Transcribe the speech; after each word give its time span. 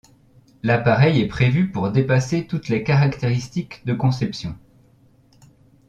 L'appareil 0.63 1.21
est 1.21 1.27
prévu 1.27 1.69
pour 1.71 1.91
dépasser 1.91 2.47
toutes 2.47 2.69
les 2.69 2.83
caractéristiques 2.83 3.85
de 3.85 3.93
conception. 3.93 4.57